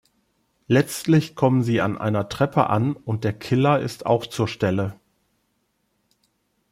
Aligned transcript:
Letztlich 0.65 1.35
kommen 1.35 1.61
sie 1.61 1.79
an 1.79 1.95
einer 1.95 2.27
Treppe 2.27 2.71
an 2.71 2.93
und 2.95 3.23
der 3.23 3.33
Killer 3.37 3.79
ist 3.81 4.07
auch 4.07 4.25
zur 4.25 4.47
Stelle. 4.47 4.99